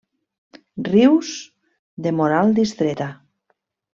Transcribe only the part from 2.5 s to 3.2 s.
Distreta.